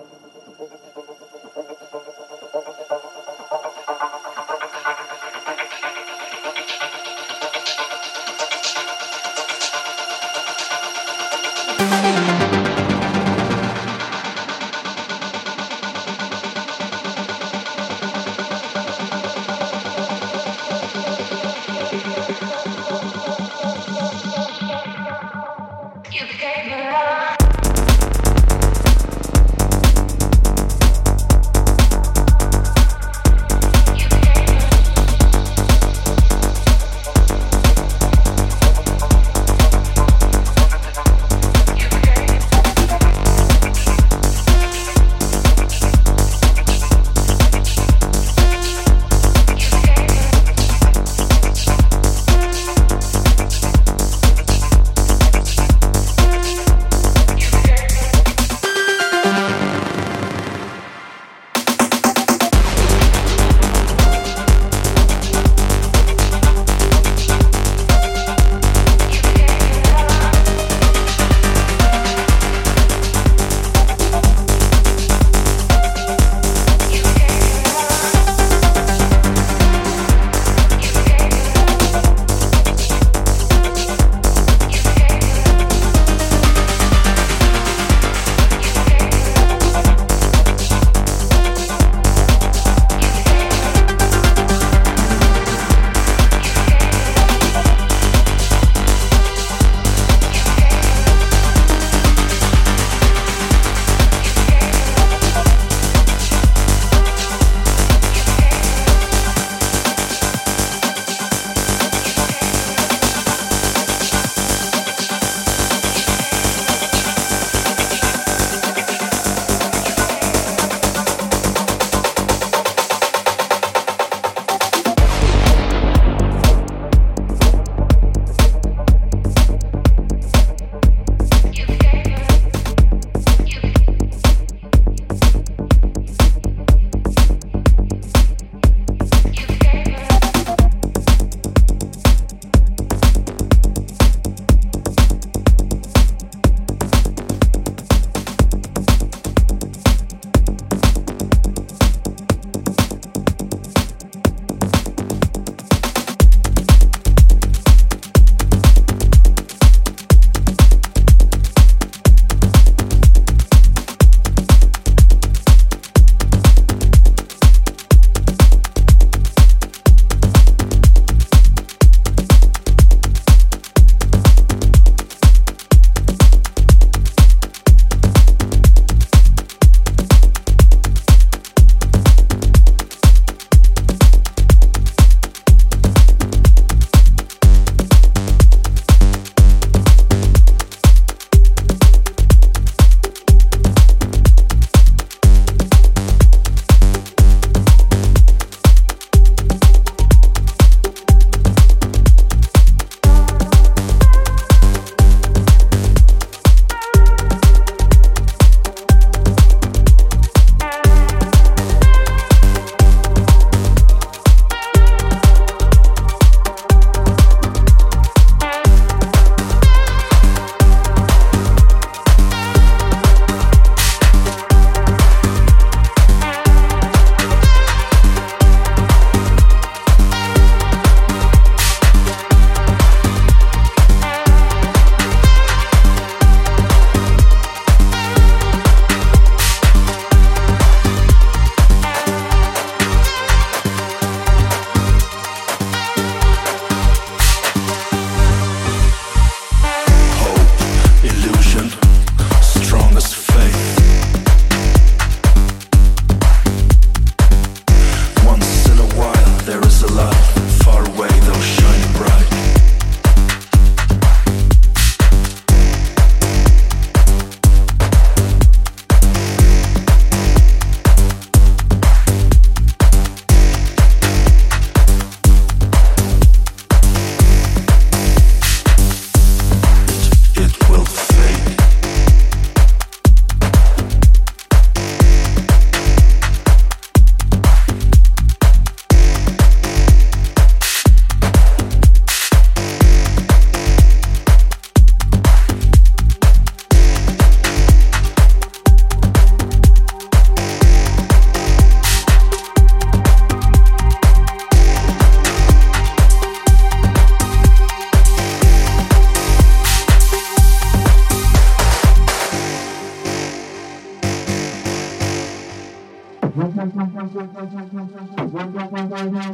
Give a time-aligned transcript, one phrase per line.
[0.00, 1.19] どうも。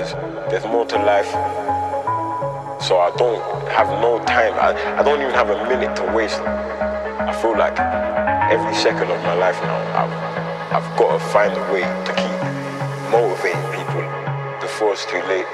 [0.00, 1.30] I've there's more to life.
[2.80, 4.54] So I don't have no time.
[4.54, 6.40] I, I don't even have a minute to waste.
[6.40, 7.78] I feel like
[8.50, 12.40] every second of my life now, I've, I've got to find a way to keep
[13.12, 14.02] motivating people
[14.60, 15.46] before it's too late.